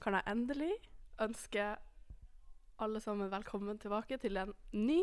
[0.00, 0.72] kan jeg endelig
[1.20, 1.64] ønske
[2.80, 5.02] alle sammen velkommen tilbake til en ny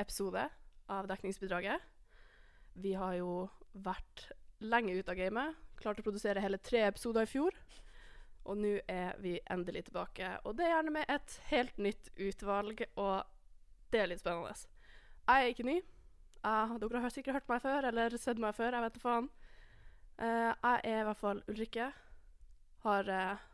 [0.00, 0.42] episode
[0.92, 1.80] av Dekningsbidraget.
[2.74, 4.26] Vi har jo vært
[4.60, 5.56] lenge ute av gamet.
[5.80, 7.56] Klart å produsere hele tre episoder i fjor.
[8.44, 10.34] Og nå er vi endelig tilbake.
[10.44, 13.24] Og det er gjerne med et helt nytt utvalg, og
[13.92, 14.52] det er litt spennende.
[15.30, 15.78] Jeg er ikke ny.
[16.44, 19.30] Uh, dere har sikkert hørt meg før, eller sett meg før, jeg vet da faen.
[20.20, 21.92] Uh, jeg er i hvert fall Ulrikke.
[22.84, 23.49] Har uh,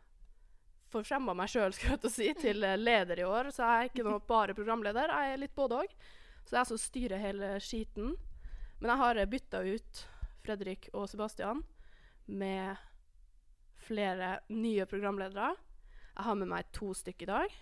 [0.97, 4.57] forfremma meg sjøl si, til eh, leder i år, så jeg er ikke noe bare
[4.57, 5.13] programleder.
[5.13, 5.95] Jeg er litt både òg.
[6.43, 8.17] Så det er jeg som styrer hele skiten.
[8.81, 10.03] Men jeg har bytta ut
[10.45, 11.63] Fredrik og Sebastian
[12.27, 12.77] med
[13.87, 15.55] flere nye programledere.
[16.17, 17.57] Jeg har med meg to stykker i dag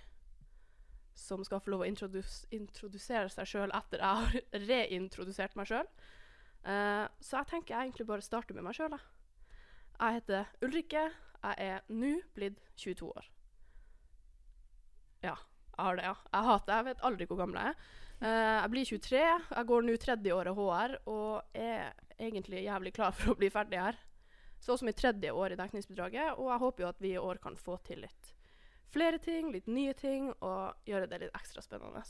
[1.14, 5.86] som skal få lov å introdus introdusere seg sjøl etter jeg har reintrodusert meg sjøl.
[6.64, 8.96] Uh, så jeg tenker jeg egentlig bare starter med meg sjøl.
[9.94, 11.04] Jeg heter Ulrikke.
[11.44, 13.26] Jeg er nå blitt 22 år.
[15.24, 16.14] Ja, jeg har det, ja.
[16.32, 16.72] Jeg hater.
[16.78, 17.92] Jeg vet aldri hvor gammel jeg er.
[18.24, 19.22] Uh, jeg blir 23.
[19.58, 23.98] Jeg går nå tredjeåret HR og er egentlig jævlig klar for å bli ferdig her.
[24.64, 27.40] Så også mitt tredje år i dekningsbidraget, og jeg håper jo at vi i år
[27.42, 28.30] kan få til litt
[28.94, 32.00] flere ting, litt nye ting, og gjøre det litt ekstra spennende.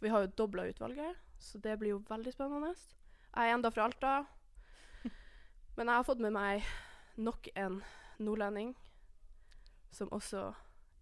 [0.00, 2.70] Vi har jo dobla utvalget, så det blir jo veldig spennende.
[3.34, 4.14] Jeg er enda fra Alta,
[5.76, 6.64] men jeg har fått med meg
[7.18, 7.82] nok en
[8.18, 8.74] nordlending
[9.94, 10.48] som også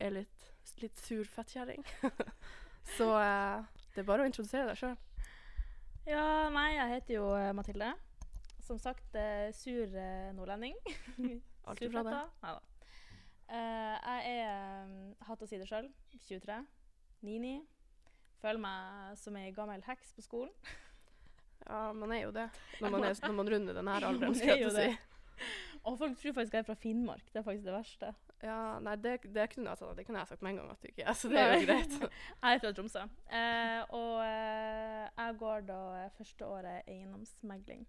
[0.02, 0.48] er litt,
[0.82, 1.84] litt sur fettkjerring.
[2.96, 4.96] så eh, det er bare å introdusere deg sjøl.
[6.08, 7.92] Ja, nei, jeg heter jo uh, Mathilde.
[8.62, 9.94] Som sagt uh, sur
[10.36, 10.76] nordlending.
[11.68, 12.18] Alltid fra det.
[12.42, 12.62] Nei da.
[13.52, 14.96] jeg er um,
[15.28, 15.86] hatt å si det sjøl.
[16.26, 16.58] 23.
[17.22, 17.60] Nini.
[18.42, 20.50] Føler meg som ei gammel heks på skolen.
[21.68, 22.48] ja, man er jo det
[22.80, 24.88] når man, er, når man runder denne alderen, skal jeg si.
[25.82, 27.24] Og folk tror faktisk jeg er fra Finnmark.
[27.32, 28.12] Det er faktisk det verste.
[28.42, 30.88] Ja, nei, det, det, kunne, jeg, det kunne jeg sagt med en gang at du
[30.90, 31.96] ikke er, så det er jo greit.
[32.42, 33.02] jeg er fra Tromsø.
[33.38, 35.80] Eh, og eh, jeg går da
[36.18, 37.84] første året eiendomsmegling.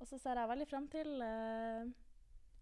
[0.00, 1.92] Og så ser jeg veldig frem til eh,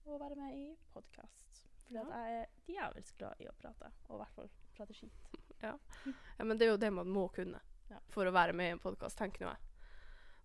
[0.06, 1.62] å være med i podkast.
[1.86, 2.06] Fordi ja.
[2.14, 5.26] jeg er djevelsk glad i å prate, og i hvert fall prate skit.
[5.60, 5.74] Ja.
[6.08, 6.44] ja.
[6.48, 7.58] men det er jo det man må kunne
[7.90, 7.98] ja.
[8.08, 9.66] for å være med i en podkast, tenker nå jeg.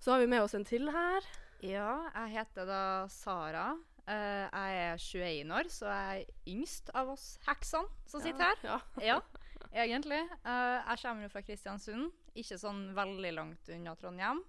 [0.04, 1.24] Så har vi med oss en til her.
[1.64, 3.70] Ja, jeg heter da Sara.
[4.06, 8.60] Uh, jeg er 21 år, så jeg er yngst av oss heksene som sitter her.
[9.02, 9.16] Ja,
[9.74, 10.20] ja egentlig.
[10.46, 12.12] Uh, jeg kommer jo fra Kristiansund.
[12.38, 14.44] Ikke sånn veldig langt unna Trondheim.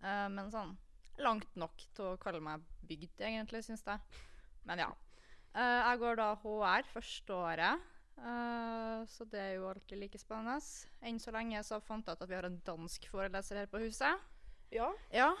[0.00, 0.72] Uh, men sånn
[1.20, 4.24] langt nok til å kalle meg bygd, egentlig, syns jeg.
[4.68, 4.88] Men ja.
[5.58, 7.86] jeg går da HR første året.
[9.10, 10.62] så det er jo alltid like spennende.
[11.02, 13.82] Enn så lenge så fant jeg ut at vi har en dansk foreleser her på
[13.82, 14.22] huset.
[14.70, 14.92] Ja.
[15.10, 15.32] ja.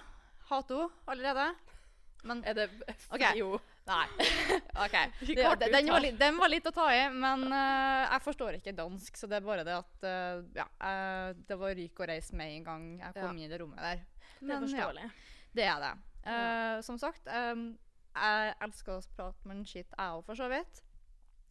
[0.50, 1.77] Hater henne allerede.
[2.26, 2.68] Men Er det
[3.14, 3.38] okay.
[3.38, 3.58] Jo.
[3.88, 4.06] Nei.
[4.84, 4.96] OK.
[5.28, 8.74] Det, den, var litt, den, var litt, å ta i, men uh, jeg forstår ikke
[8.76, 10.66] dansk, så det er bare det at uh, Ja.
[10.82, 13.46] Uh, det var ryk å reise med en gang jeg kom ja.
[13.46, 14.02] i det rommet der.
[14.40, 15.06] Men, det er forståelig.
[15.06, 15.94] Ja, det er det.
[16.84, 17.70] Som sagt, um,
[18.12, 20.82] jeg elsker å prate med skitt, jeg òg, for så vidt.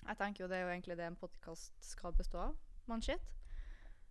[0.04, 2.56] Jeg tenker jo det er jo egentlig det en podkast skal bestå av.
[2.88, 3.34] Mannskitt.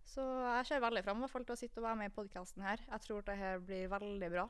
[0.07, 2.81] Så jeg ser veldig fram til å sitte og være med i podkasten her.
[2.83, 4.45] Jeg tror det her blir veldig bra.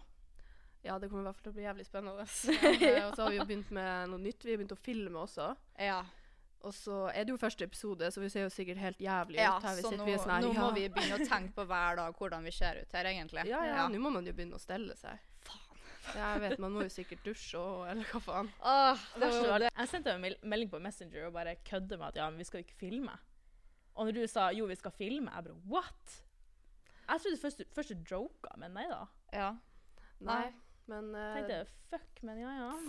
[0.86, 2.28] Ja, det kommer i hvert fall til å bli jævlig spennende.
[2.86, 3.08] ja.
[3.08, 4.46] Og så har vi jo begynt med noe nytt.
[4.46, 5.50] Vi har begynt å filme også.
[5.82, 6.02] Ja.
[6.66, 9.54] Og så er det jo første episode, så vi ser jo sikkert helt jævlig ja,
[9.58, 9.66] ut.
[9.68, 9.82] her.
[9.84, 12.82] så nå, sånn nå, må vi begynne å tenke på hver dag hvordan vi ser
[12.82, 13.46] ut her, egentlig.
[13.50, 13.88] Ja, ja, ja.
[13.94, 15.22] nå må man jo begynne å stelle seg.
[15.46, 15.64] Faen.
[16.16, 18.52] Ja, jeg vet, Man må jo sikkert dusje òg, eller hva faen.
[18.74, 19.72] Åh, det var det.
[19.74, 22.64] Jeg sendte en melding på Messenger og bare kødde med at ja, men vi skal
[22.64, 23.18] jo ikke filme.
[23.98, 26.22] Og når du sa jo, vi skal filme, jeg bare what?
[27.08, 29.04] Jeg trodde først, først du joka, men nei da.
[29.34, 29.52] Ja.
[30.20, 30.34] Nei.
[30.34, 30.67] nei.
[30.88, 32.80] Men uh, Tenkte fuck, men ja ja.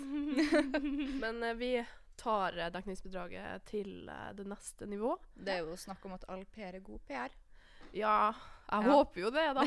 [1.20, 1.86] men uh, vi
[2.16, 5.16] tar uh, dekningsbidraget til det neste nivå.
[5.34, 7.34] Det er jo snakk om at all PR er god PR.
[7.90, 8.34] Ja,
[8.68, 8.92] jeg ja.
[8.92, 9.64] håper jo det, da.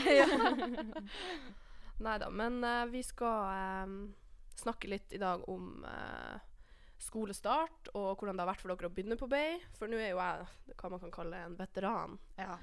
[2.05, 2.29] Nei da.
[2.31, 3.97] Men vi skal um,
[4.55, 5.83] snakke litt i dag om
[7.01, 9.57] skolestart og hvordan det har vært for dere å begynne på Bay.
[9.75, 12.15] For nå er jo jeg hva man kan kalle en veteran.
[12.37, 12.55] Ja.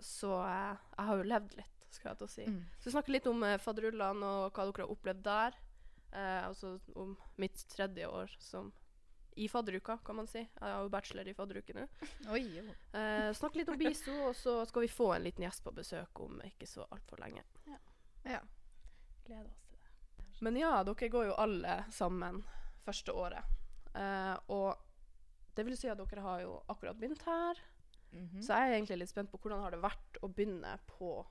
[0.00, 2.46] så jeg har jo levd litt skal jeg til å si.
[2.50, 2.62] Mm.
[2.78, 5.60] Så vi snakker litt om eh, fadderullene og hva dere har opplevd der.
[6.14, 8.72] Eh, altså om mitt tredje år som
[9.36, 10.38] i fadderuka, kan man si.
[10.38, 11.86] Jeg har jo bachelor i fadderuke nå.
[12.94, 16.20] Eh, snakke litt om BISO, og så skal vi få en liten gjest på besøk
[16.22, 17.42] om ikke så altfor lenge.
[17.66, 17.80] Ja.
[18.36, 18.40] ja.
[19.26, 20.28] Gleder oss til det.
[20.46, 22.44] Men ja, dere går jo alle sammen
[22.86, 23.54] første året.
[23.94, 24.76] Eh, og
[25.54, 27.58] det vil si at dere har jo akkurat begynt her.
[28.12, 28.42] Mm -hmm.
[28.42, 31.26] Så jeg er egentlig litt spent på hvordan har det vært å begynne på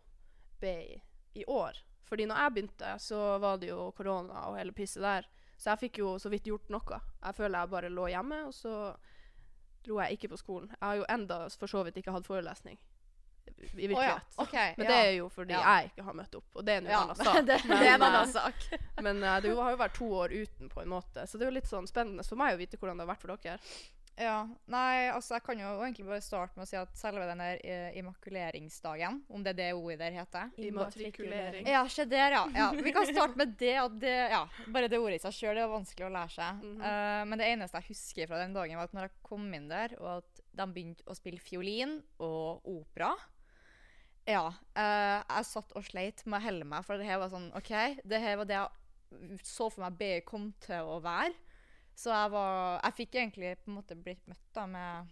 [0.61, 1.01] BI
[1.39, 1.79] i år.
[2.03, 5.27] Fordi når jeg begynte, så var det jo korona og hele pisset der.
[5.57, 6.99] Så jeg fikk jo så vidt gjort noe.
[7.23, 8.73] Jeg føler jeg bare lå hjemme, og så
[9.83, 10.71] dro jeg ikke på skolen.
[10.73, 12.79] Jeg har jo enda for så vidt ikke hatt forelesning.
[13.47, 13.95] I virkelighet.
[13.95, 14.45] Oh, ja.
[14.45, 14.77] virkelighet.
[14.77, 14.91] Men ja.
[14.91, 15.61] det er jo fordi Ja.
[15.77, 17.35] jeg ikke har møtt opp, og det er en annen sak.
[17.35, 18.67] det, det Men, er en annen eh, sak.
[19.01, 21.27] Men uh, det har jo vært to år uten, på en måte.
[21.27, 23.25] Så det er jo litt sånn spennende for meg å vite hvordan det har vært
[23.25, 23.59] for dere.
[24.19, 27.39] Ja, nei, altså jeg kan jo egentlig bare starte med å si at selve den
[27.41, 31.65] der eh, immakuleringsdagen, om det er det ordet der heter Immatrikulering.
[31.69, 32.43] Ja, se der, ja.
[32.53, 32.67] ja.
[32.77, 33.73] Vi kan starte med det.
[33.81, 34.43] at det ja,
[34.75, 36.61] bare det ordet i seg sjøl er vanskelig å lære seg.
[36.61, 36.83] Mm -hmm.
[36.85, 39.69] uh, men det eneste jeg husker fra den dagen, var at når jeg kom inn
[39.69, 43.15] der, og at de begynte å spille fiolin og opera
[44.27, 44.53] Ja.
[44.77, 47.97] Uh, jeg satt og sleit med å helle meg, for det her var sånn OK,
[48.05, 48.69] det her var det jeg
[49.43, 51.33] så for meg BI kom til å være.
[51.95, 55.07] Så jeg var Jeg fikk egentlig på en måte blitt møtt da med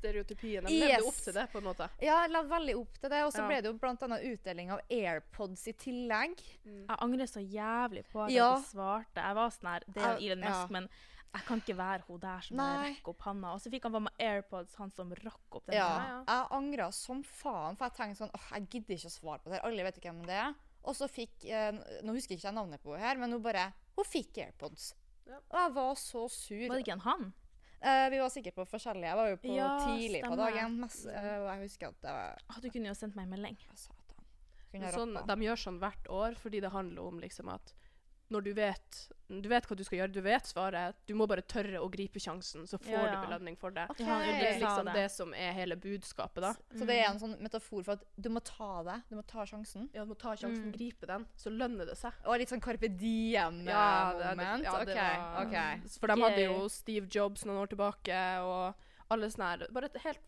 [0.00, 0.64] Stereotypien.
[0.64, 0.88] De Yes.
[0.88, 1.86] levde opp til det, på en måte.
[2.00, 3.18] Ja, jeg levde veldig opp til det.
[3.26, 3.46] Og så Ja.
[3.48, 4.18] ble det jo bl.a.
[4.32, 6.40] utdeling av AirPods i tillegg.
[6.64, 8.54] Jeg angrer så jævlig på at Ja.
[8.54, 9.14] jeg ikke svarte.
[9.16, 10.66] Jeg var sånn her, det er Elon Musk, ja.
[10.70, 10.88] Men
[11.34, 13.52] jeg kan ikke være hun der som rakk rekker opp handa.
[13.52, 15.74] Og så fikk han bare med AirPods, han som rakk opp den.
[15.74, 16.24] Ja, ja.
[16.24, 19.50] jeg angra som faen, for jeg tenkte sånn åh, jeg gidder ikke å svare på
[19.50, 19.68] det her.
[19.70, 20.54] Alle vet jo hvem det er.
[20.88, 21.74] Og så fikk eh,
[22.06, 23.66] Nå husker jeg ikke navnet på henne her, men hun bare
[23.98, 24.94] Hun fikk AirPods.
[25.28, 25.38] Ja.
[25.50, 26.62] Og jeg var så sur.
[26.68, 27.32] Var det ikke en han?
[27.80, 29.08] Eh, vi var sikkert på forskjellige.
[29.08, 30.78] Jeg var jo på Ja, tidlig på dagen.
[30.82, 33.34] Mest, eh, og jeg husker at det var Ah, du kunne jo sendt meg en
[33.36, 33.58] melding.
[33.74, 34.26] Satan.
[34.94, 37.72] Sånn, de gjør sånn hvert år fordi det handler om liksom at
[38.30, 38.98] når du vet,
[39.28, 42.18] du vet hva du skal gjøre, du vet svaret, du må bare tørre å gripe
[42.22, 43.10] sjansen, så får Ja, ja.
[43.20, 43.88] du belønning for det.
[43.90, 44.04] Okay.
[44.06, 45.10] Det er liksom det.
[45.10, 46.52] som er hele budskapet, da.
[46.78, 48.96] Så det er en sånn metafor for at du må ta det.
[49.10, 49.88] Du må ta sjansen.
[49.94, 50.72] Ja, du må ta sjansen, Mm.
[50.76, 52.12] gripe den, så lønner det seg.
[52.24, 53.66] Og litt sånn Carpe Diem-moment.
[53.68, 54.96] Ja, det- det- ja, det OK.
[54.96, 55.88] var- ok.
[56.00, 58.74] For de hadde jo Steve Jobs noen år tilbake, og
[59.10, 60.18] alle sånne her Bare et helt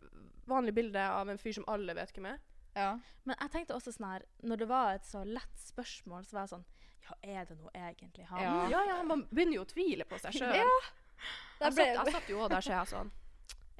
[0.48, 2.38] vanlig bilde av en fyr som alle vet hvem er.
[2.74, 2.98] Ja.
[3.24, 6.46] Men jeg tenkte også sånn her, når det var et så lett spørsmål, så var
[6.46, 6.64] jeg sånn
[7.02, 8.40] Ja, er det nå egentlig han?
[8.42, 8.68] Ja.
[8.70, 10.54] Ja, ja, man begynner jo å tvile på seg sjøl.
[10.54, 10.68] Ja.
[11.60, 13.10] Jeg, ble- jeg satt jo òg der, så jeg sånn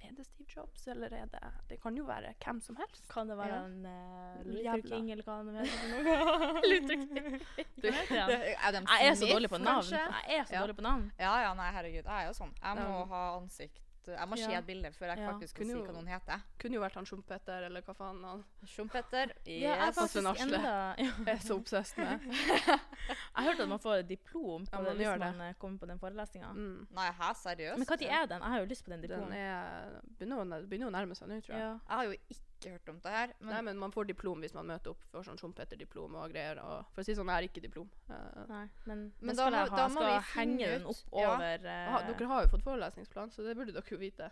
[0.03, 3.07] Er det Steve Jobs, eller er det Det kan jo være hvem som helst.
[3.11, 3.65] Kan det være Ja.
[3.65, 4.77] en uh, Jævla.
[4.77, 6.63] Luther King, eller hva han heter?
[6.71, 7.41] Luther King.
[7.83, 8.31] Du, han?
[8.69, 9.81] Adam Jeg er så dårlig på navn.
[9.83, 10.03] kanskje?
[10.29, 10.61] Jeg er så Ja.
[10.67, 11.09] dårlig på navn.
[11.19, 12.05] Ja, ja, nei, herregud.
[12.05, 12.53] Jeg er jo sånn.
[12.63, 13.05] Jeg må Ja.
[13.15, 15.31] ha ansikt Jeg må se et bilde før jeg Ja.
[15.31, 16.41] faktisk kan si hva noen heter.
[16.59, 19.33] Kunne jo vært han Schumpeter, eller hva faen han Schumpeter.
[19.47, 19.95] Ja, jeg er Yes.
[19.97, 20.45] Faktisk Asle.
[20.45, 21.11] enda ja.
[21.33, 22.21] er så obsessed med.
[23.37, 25.37] Jeg hørte at man får diplom på Ja, det man hvis det.
[25.37, 26.53] man eh, kommer på den forelesninga.
[26.53, 26.87] Mm.
[26.91, 27.79] Nei, hæ, seriøst?
[27.79, 28.41] Men når er den?
[28.43, 31.41] Jeg har jo lyst på den Den er begynner å, begynner å nærme seg nå,
[31.43, 31.61] tror jeg.
[31.63, 31.73] Ja.
[31.89, 32.41] Jeg har jo ikke
[32.71, 33.33] hørt om det her.
[33.41, 36.59] Men, Nei, men man får diplom hvis man møter opp for sånn Schumpeter-diplom og greier.
[36.63, 37.89] Og for å si sånn, jeg har ikke diplom.
[38.09, 39.77] Uh, Nei, men, Men da skal må- jeg ha.
[39.77, 41.35] da må skal vi henge den ut- opp ja.
[41.35, 41.99] over ja.
[41.99, 44.31] uh, dere har jo fått forelesningsplan, så det burde dere jo vite.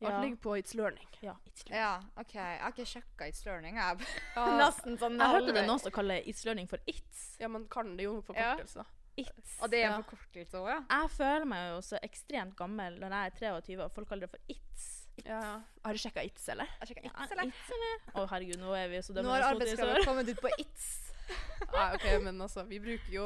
[0.00, 0.20] Alt ja.
[0.22, 1.08] ligger på It's Learning.
[1.20, 1.80] Ja, It's Learning.
[1.80, 2.34] Ja, OK.
[2.34, 3.74] Jeg har ikke sjekka It's Learning.
[3.76, 3.98] Jeg
[4.36, 7.36] Ja, nesten sånn Jeg hørte det noen som kaller It's Learning for It's.
[7.40, 8.74] ja, man kan det jo forkortelse.
[8.78, 8.84] da.
[9.18, 9.56] It's.
[9.60, 9.96] Og det er Ja.
[9.96, 10.78] en forkortelse òg, ja?
[10.90, 13.30] Jeg føler meg jo så ekstremt gammel når jeg er
[13.60, 14.97] 23 og folk kaller det for It's.
[15.26, 15.60] Ja.
[15.84, 16.68] Har du sjekka It's, eller?
[16.80, 18.02] Jeg sjekka It's, eller?
[18.14, 20.88] Å herregud, nå er vi så Nå har arbeidskravet kommet ut på It's.
[21.74, 23.24] Nei, ok, men altså, vi bruker jo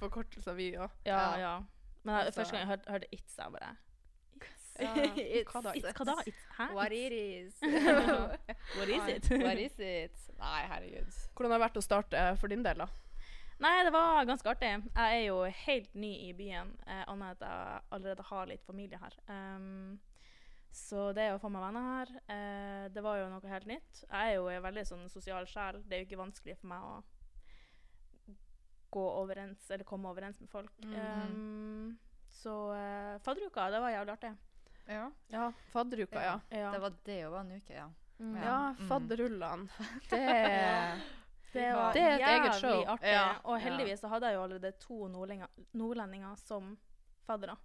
[0.00, 0.90] forkortelser, vi òg.
[1.08, 1.38] Ja, Ja.
[1.40, 1.52] ja.
[2.04, 3.76] Men jeg, Altså- første gang jeg hørte, hørte It's, jeg bare
[4.38, 4.66] It's.
[4.78, 4.94] Ja,
[5.40, 5.72] It's- hva da?
[5.74, 6.16] It's, hva da?
[6.26, 6.68] It's, hæ?
[6.74, 7.54] What it is.
[8.78, 9.30] What is it?
[9.42, 10.14] What is it?
[10.38, 11.16] Nei, herregud.
[11.34, 12.86] Hvordan har det vært å starte for din del, da?
[13.58, 14.68] Nei, det var ganske artig.
[14.94, 18.62] Jeg er jo helt ny i byen, eh, annet enn at jeg allerede har litt
[18.68, 19.16] familie her.
[19.26, 19.98] Um,
[20.70, 24.02] så det å få meg venner her, eh, det var jo noe helt nytt.
[24.10, 25.82] Jeg er jo en veldig sånn sosial sjel.
[25.88, 27.02] Det er jo ikke vanskelig for meg å
[28.90, 30.72] gå overens, eller komme overens med folk.
[30.84, 30.94] Mhm.
[30.94, 31.98] Um,
[32.30, 34.34] så eh, fadderuka, det var jævlig artig.
[34.88, 35.10] Ja.
[35.28, 36.40] Ja, fadderuka, ja.
[36.50, 36.70] Ja.
[36.72, 37.88] Det var det å være en uke, ja.
[38.18, 38.36] Mm.
[38.42, 38.88] Ja, Mm.
[38.88, 39.68] fadderullene.
[40.10, 41.00] Det
[41.52, 42.84] Det var Det er et eget show.
[42.86, 43.08] artig.
[43.12, 46.76] Ja, Og heldigvis så hadde jeg jo allerede to nordlendinger som
[47.26, 47.56] faddere.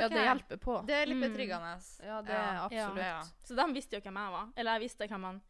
[0.00, 0.86] Ja, det hjelper på.
[0.86, 1.24] Det er litt Mm.
[1.32, 1.72] betryggende.
[2.06, 3.04] Ja, det er absolutt.
[3.04, 3.22] Ja.
[3.44, 4.48] Så de visste jo hvem jeg var.
[4.56, 5.42] Eller jeg visste hvem han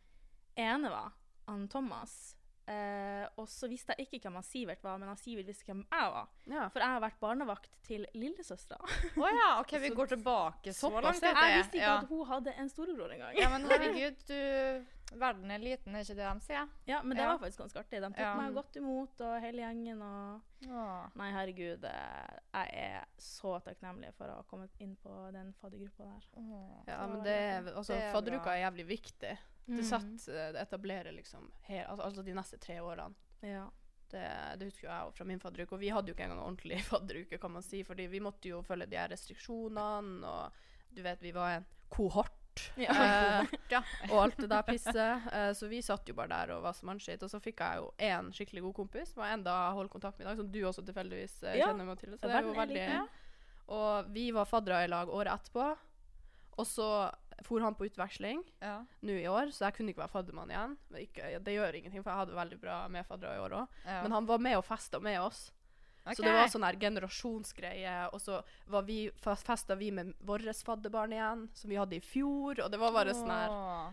[0.57, 1.13] ene var,
[1.49, 2.37] han Thomas.
[2.67, 5.85] Eh, og så visste jeg ikke hvem han Sivert var, men han Sivert visste hvem
[5.91, 6.29] jeg var.
[6.47, 6.69] Ja.
[6.69, 8.79] For jeg har vært barnevakt til lillesøstera.
[9.19, 11.21] Å ja, OK, vi Så- går tilbake så langt.
[11.23, 11.99] Jeg visste ikke ja.
[11.99, 13.35] at hun hadde en storebror engang.
[13.37, 14.87] Ja, men herregud, du
[15.19, 16.69] Verden er liten, er ikke det de sier?
[16.87, 17.33] Ja, men det Ja.
[17.33, 18.01] var faktisk ganske artig.
[18.01, 18.35] De tok Ja.
[18.37, 20.03] meg godt imot, og hele gjengen.
[20.03, 20.41] og...
[20.69, 21.09] Åh.
[21.17, 21.85] Nei, herregud.
[21.85, 26.27] eh, Jeg er så takknemlig for å ha kommet inn på den faddergruppa der.
[26.37, 26.85] Åh.
[26.89, 29.39] Ja, men det, er- altså, Det er fadderuka er jævlig viktig.
[29.69, 29.77] Mm.
[29.77, 33.15] Det setter, eh, det etablerer liksom her, altså, altså de neste tre årene.
[33.43, 33.69] Ja.
[34.11, 35.73] Det, det husker jo jeg fra min fadderuke.
[35.73, 38.49] Og vi hadde jo ikke engang en ordentlig fadderuke, kan man si, fordi vi måtte
[38.49, 40.53] jo følge de her restriksjonene, og
[40.95, 42.73] du vet, vi var en kohort kohort.
[42.77, 43.41] Ja.
[43.43, 43.83] Eh, Ja.
[44.11, 45.33] og alt det der pisset.
[45.33, 47.23] Eh, så vi satt jo bare der og var som mannskitt.
[47.23, 50.27] Og så fikk jeg jo én skikkelig god kompis, som jeg enda holder kontakt med
[50.27, 52.19] i dag, som du også tilfeldigvis eh, kjenner Mathilde.
[52.19, 53.09] Så det er jo veldig.
[53.69, 55.77] Og vi var faddere i lag året etterpå.
[56.59, 56.89] Og så
[57.43, 58.85] for han på utveksling Ja.
[59.03, 60.77] nå i år, så jeg kunne ikke være faddermann igjen.
[60.91, 63.69] Men ikke, det gjør ingenting, for jeg hadde veldig bra medfaddere i år òg.
[63.87, 64.03] Ja.
[64.03, 65.51] Men han var med og festa med oss.
[66.05, 66.17] Ok.
[66.19, 67.93] Så det var sånn her generasjonsgreie.
[68.13, 72.59] Og så var vi, festa vi med vårt fadderbarn igjen, som vi hadde i fjor.
[72.65, 73.53] Og det var bare sånn her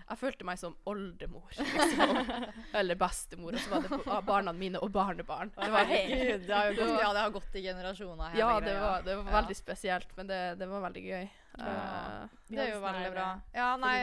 [0.10, 2.16] Jeg følte meg som oldemor, liksom.
[2.82, 3.54] Eller bestemor.
[3.54, 5.52] Og så var det ba- barna mine og barnebarn.
[5.54, 8.38] Det var Herregud, det har gått, ja, det har gått i generasjoner.
[8.42, 11.30] Ja, det var, det var veldig spesielt, men det, det var veldig gøy.
[11.60, 11.66] Ja.
[11.70, 13.28] Eh, Det er jo veldig bra.
[13.54, 13.96] Ja, nei,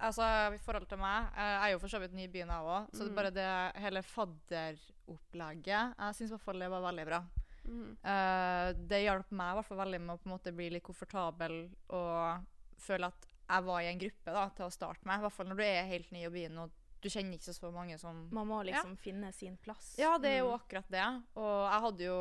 [0.00, 2.64] altså i forhold til meg Jeg er jo for så vidt ny i byen, jeg
[2.74, 2.86] òg.
[2.96, 3.14] Så Mm.
[3.18, 3.48] bare det
[3.82, 7.20] hele fadderopplegget Jeg syns i hvert fall det var veldig bra.
[7.64, 10.82] Eh, det hjalp meg i hvert fall veldig med å på en måte bli litt
[10.86, 11.58] komfortabel
[11.94, 12.44] og
[12.82, 15.18] føle at jeg var i en gruppe da, til å starte med.
[15.20, 16.70] I hvert fall når du er helt ny i byen og
[17.02, 19.96] du kjenner ikke så mange som Man må liksom finne sin plass.
[19.98, 20.60] Ja, det er jo Mm.
[20.60, 21.06] akkurat det.
[21.34, 22.18] Og jeg hadde jo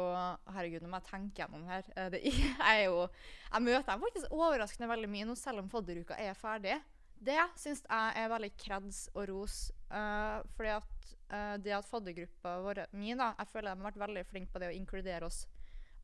[0.56, 1.84] Herregud, nå må jeg tenke gjennom her.
[1.96, 3.08] Eh, Det, jeg er jo
[3.54, 6.82] Jeg møter dem faktisk overraskende veldig mye nå, selv om fadderuka er ferdig.
[7.22, 9.72] Det syns jeg er veldig kreds og ros.
[9.92, 14.02] Eh, fordi at uh, det at faddergruppa vår min, da, jeg føler de har vært
[14.08, 15.46] veldig flinke på det å inkludere oss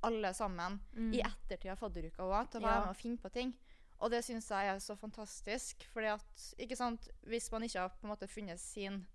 [0.05, 1.13] alle sammen Mm.
[1.13, 2.67] i ettertid av fadderuka òg, til å Ja.
[2.69, 3.53] være med og finne på ting.
[3.99, 5.83] Og det syns jeg er så fantastisk.
[5.93, 9.07] fordi at, ikke sant, hvis man ikke har på en måte funnet sin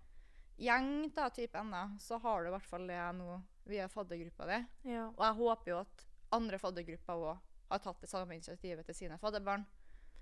[0.59, 4.59] gjeng da, type ennå, så har du i hvert fall det nå via faddergruppa di.
[4.91, 5.07] Ja.
[5.07, 7.37] Og jeg håper jo at andre faddergrupper òg
[7.71, 9.65] har tatt det samme initiativet til sine fadderbarn.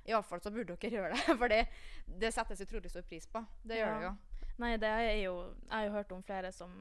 [0.05, 1.67] I hvert fall så burde dere gjøre det, for det,
[2.08, 3.41] det settes utrolig stor pris på.
[3.65, 3.98] Det gjør Ja.
[4.00, 4.17] det jo.
[4.61, 6.73] Nei, det er jo Jeg har jo hørt om flere som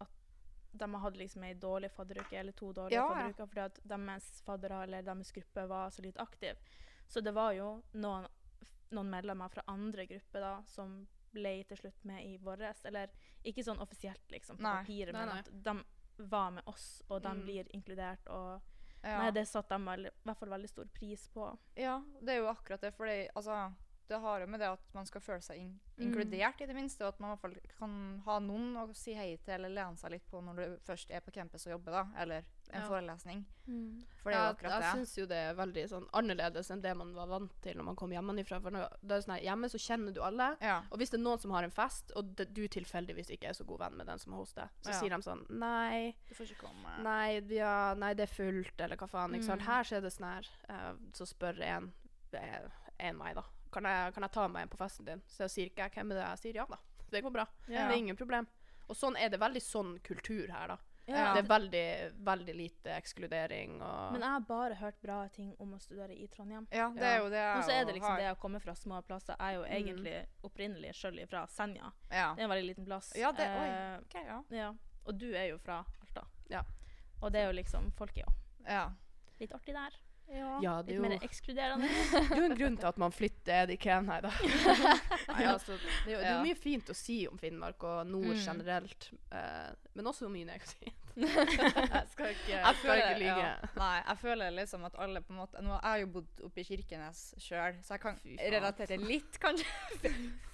[0.00, 0.08] at
[0.76, 3.14] de har hatt liksom ei dårlig fadderuke, eller to dårlige Ja, ja.
[3.14, 6.56] fadderuker, fordi at deres faddere eller deres gruppe var så lite aktiv.
[7.08, 8.26] Så det var jo noen,
[8.90, 12.84] noen medlemmer fra andre grupper da, som ble til slutt med i våres.
[12.88, 13.08] Eller
[13.44, 14.82] ikke sånn offisielt, liksom, på Nei.
[14.82, 17.42] papiret, Nei, men at de var med oss, og de Mm.
[17.44, 18.26] blir inkludert.
[18.28, 18.60] og
[19.04, 19.18] Ja.
[19.22, 21.58] Nei, det satte de i hvert fall veldig stor pris på.
[21.76, 22.92] Ja, det er jo akkurat det.
[22.94, 23.72] For altså,
[24.08, 26.12] det har jo med det at man skal føle seg in Mm.
[26.12, 27.00] inkludert, i det minste.
[27.06, 29.96] Og at man i hvert fall kan ha noen å si hei til eller lene
[29.96, 32.02] seg litt på når du først er på campus og jobber, da.
[32.20, 32.86] Eller en Ja.
[32.88, 33.44] forelesning.
[33.66, 34.02] Mm.
[34.22, 34.70] For det er jo akkurat det.
[34.70, 34.92] jeg det.
[35.06, 37.96] syns jo det er veldig sånn annerledes enn det man var vant til når man
[37.96, 38.60] kom hjemmefra.
[38.60, 40.56] For når, det er sånn hjemme så kjenner du alle.
[40.60, 40.82] Ja.
[40.92, 43.52] Og hvis det er noen som har en fest, og det, du tilfeldigvis ikke er
[43.54, 45.00] så god venn med den som har hostet, så Ja.
[45.00, 47.02] sier de sånn Nei, Du får ikke komme.
[47.02, 49.30] nei, nei, det er fullt, eller hva faen.
[49.32, 49.60] Mm.
[49.60, 51.92] Her så er det sånn her Uh, Så spør en,
[52.34, 52.68] eh,
[53.00, 53.42] en meg, da.
[53.72, 55.22] Kan jeg, kan jeg ta med en på festen din?
[55.26, 56.78] Så sier ikke jeg hvem det er jeg sier ja da.
[57.10, 57.46] Det går bra.
[57.68, 57.86] Ja.
[57.88, 58.46] Det er ingen problem.
[58.88, 60.76] Og sånn er det veldig sånn kultur her, da.
[61.06, 61.34] Ja.
[61.36, 61.82] Det er veldig,
[62.26, 66.26] veldig lite ekskludering og Men jeg har bare hørt bra ting om å studere i
[66.26, 66.66] Trondheim.
[66.74, 68.18] Ja, det er jo det jeg Og så er det liksom har.
[68.18, 69.36] det å komme fra små plasser.
[69.38, 69.76] Jeg er jo Mm.
[69.76, 71.92] egentlig opprinnelig sjøl fra Senja.
[72.10, 72.34] Ja.
[72.34, 73.12] Det er en veldig liten plass.
[73.14, 74.00] Ja, det- oi.
[74.02, 74.42] Okay, Ok, ja.
[74.50, 74.72] ja.
[75.06, 76.26] Og du er jo fra Alta.
[76.50, 76.62] Ja.
[77.22, 78.32] Og det er jo liksom Folk er jo
[78.66, 78.90] ja.
[79.38, 79.90] litt artig der.
[80.28, 81.88] Ja, det Litt er jo mer ekskluderende.
[82.12, 83.98] Det er jo en grunn til at man flytter, er det ikke?
[84.02, 84.30] Nei da.
[85.30, 88.32] Nei, altså, det, er jo, det er mye fint å si om Finnmark og nord
[88.34, 88.40] Mm.
[88.42, 91.02] generelt, eh, men også mye negativt.
[91.16, 93.44] jeg skal ikke, Jeg skal føler, ikke lyge.
[93.46, 93.70] ja.
[93.78, 96.60] Nei, jeg føler liksom at alle på en måte Nå har jeg jo bodd oppe
[96.60, 100.10] i Kirkenes sjøl, så jeg kan relatere litt, kanskje.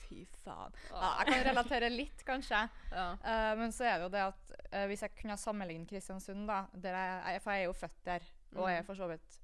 [0.06, 0.76] Fy faen.
[0.92, 2.62] Ja, jeg kan relatere litt, kanskje.
[2.92, 3.08] Ja.
[3.24, 6.60] Uh, men så er det jo det at uh, hvis jeg kunne sammenligne Kristiansund, da
[6.74, 8.86] der jeg, jeg, For jeg er jo født der, og jeg er Mm.
[8.92, 9.38] for så vidt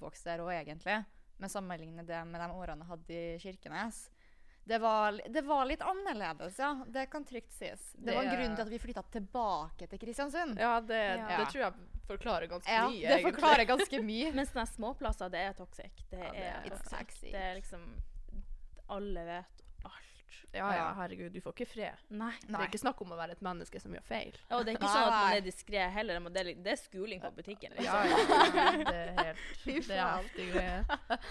[0.00, 1.04] oppvokst der òg, egentlig.
[1.40, 4.08] Men sammenligne det med de årene jeg hadde i Kirkenes
[4.70, 6.84] det var, det var litt annerledes, ja.
[6.86, 7.80] Det kan trygt sies.
[7.96, 10.58] Det, var en er- grunn til at vi flytta tilbake til Kristiansund.
[10.60, 11.38] Ja, det, Ja.
[11.40, 11.72] det tror jeg
[12.06, 14.32] forklarer ganske Ja, mye, det forklarer ganske mye.
[14.36, 15.90] Men sånne småplasser, det er toxic.
[16.12, 17.32] Det Ja, det er, er toxic.
[17.32, 17.88] Det er liksom
[18.90, 19.64] Alle vet
[20.52, 22.02] Ja, ja, herregud, du får ikke fred.
[22.08, 22.32] Nei.
[22.42, 24.36] Det er ikke snakk om å være et menneske som gjør feil.
[24.48, 26.20] Ja, Og det er ikke sånn at man er diskré heller.
[26.28, 27.74] Det er, det er skuling på butikken.
[27.78, 27.86] Liksom.
[27.86, 31.24] Ja, ja, det er helt Det er heftige greier.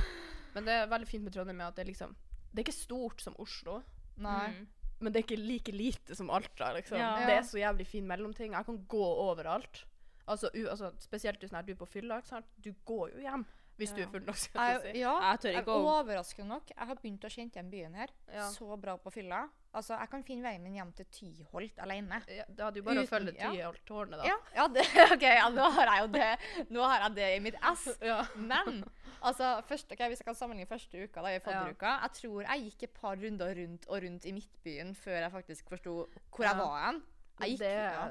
[0.55, 2.15] Men det er veldig fint med Trondheim at det er liksom
[2.49, 3.81] Det er ikke stort som Oslo.
[4.19, 4.47] Nei.
[4.55, 4.65] Mm.
[4.99, 6.73] Men det er ikke like lite som Alta.
[6.75, 6.99] liksom.
[6.99, 7.13] Ja.
[7.23, 8.53] Det er så jævlig fin mellomting.
[8.57, 9.85] Jeg kan gå overalt.
[10.29, 12.21] Altså, u, altså Spesielt hvis du er på fylla.
[12.63, 13.45] Du går jo hjem
[13.79, 14.35] hvis du er full nok.
[14.37, 14.99] skal jeg Jeg, si.
[15.01, 16.73] ja, Jeg tør ikke å overraskende nok.
[16.75, 18.49] Jeg har begynt å kjenne igjen byen her Ja.
[18.51, 19.47] så bra på fylla.
[19.73, 22.21] Altså, Jeg kan finne veien min hjem til Tyholt alene.
[22.27, 24.23] Ja, det hadde jo bare å følge Tyholt-tårnet, da.
[24.25, 27.39] Ja, ja, det, ok, ja, nå har jeg jo det Nå har jeg det i
[27.39, 27.87] mitt ess.
[28.09, 28.23] Ja.
[28.35, 28.83] Men
[29.21, 32.65] altså, første, okay, hvis jeg kan sammenligne første uka, da, i fadderuka Jeg tror jeg
[32.71, 35.95] gikk et par runder rundt og rundt i Midtbyen før jeg faktisk forsto
[36.33, 36.59] hvor jeg Ja.
[36.65, 37.01] var hen.
[37.39, 37.57] Det,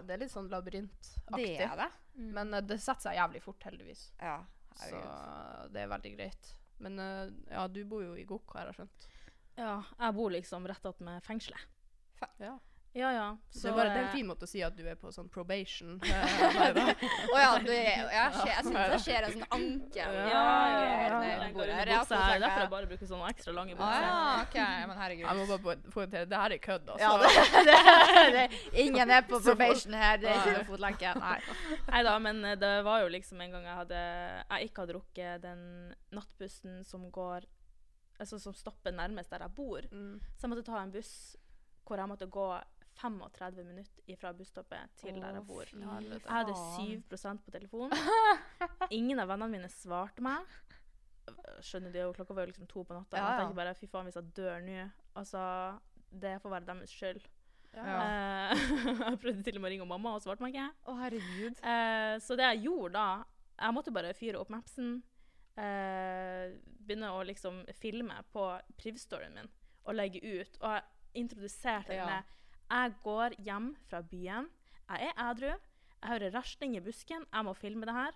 [0.08, 0.56] det er litt sånn det
[1.60, 1.88] er det.
[2.16, 2.30] Mm.
[2.32, 4.06] Men eh, det setter seg jævlig fort, heldigvis.
[4.22, 4.38] Ja.
[4.78, 5.00] Så
[5.74, 6.50] det er veldig greit.
[6.82, 9.08] Men eh, ja, du bor jo i Gokk, har jeg skjønt.
[9.58, 11.64] Ja, jeg bor liksom rett attmed fengselet.
[12.42, 12.56] Ja.
[12.98, 13.26] Ja, ja.
[13.50, 14.96] Så det er bare det er eh, en fin måte å si at du er
[14.98, 15.98] på sånn probation.
[16.02, 16.14] Å
[17.30, 20.32] oh, ja, du er, jeg, ser, jeg synes det skjer en sånn anke Ja, ja,
[21.06, 21.50] ja.
[21.54, 21.92] bordet her.
[21.92, 22.08] Jeg her.
[22.10, 24.06] tenke- Derfor jeg bare bruker sånne ekstra lange bukser.
[24.08, 24.86] Ah, ja, okay.
[24.90, 25.26] Men herregud.
[25.28, 27.06] Jeg må bare poengtere det her er kødd, altså.
[27.06, 30.18] Ja, det, det, det, ingen er på probation her.
[30.22, 31.14] Det er ikke noe fotlenke.
[31.22, 31.38] Nei.
[31.92, 34.98] Nei da, men eh, det var jo liksom en gang jeg hadde Jeg ikke hadde
[34.98, 35.62] rukket den
[36.14, 37.46] nattbussen som går
[38.18, 39.84] Altså som stopper nærmest der jeg bor.
[39.94, 40.16] Mm.
[40.34, 41.12] Så jeg måtte ta en buss
[41.88, 42.48] hvor jeg måtte gå
[42.98, 45.64] 35 minutter fra busstoppet til der jeg bor.
[45.70, 47.02] Jeg hadde faen.
[47.08, 47.94] 7 på telefonen.
[48.98, 50.46] Ingen av vennene mine svarte meg.
[51.64, 53.18] Skjønner du, klokka var jo liksom to på natta.
[53.18, 54.78] Ja, Jeg tenker bare fy faen, hvis jeg dør nå
[55.18, 55.40] Altså,
[56.08, 57.26] det får være deres skyld.
[57.76, 57.98] Ja.
[58.54, 58.62] Eh,
[59.10, 60.68] jeg prøvde til og med å ringe mamma, og svarte meg ikke.
[60.88, 61.60] Å, herregud.
[61.60, 63.08] Eh, så det jeg gjorde da
[63.58, 65.02] Jeg måtte bare fyre opp Mapsen.
[65.58, 66.54] eh,
[66.88, 68.44] begynne å liksom filme på
[68.80, 69.50] Priv-storyen min
[69.88, 70.58] og legge ut.
[70.62, 72.06] Og jeg introduserte Ja.
[72.06, 72.24] med
[72.68, 74.48] Jeg går hjem fra byen.
[74.88, 75.52] Jeg er edru.
[75.98, 77.24] Jeg hører rasling i busken.
[77.32, 78.12] Jeg må filme det her.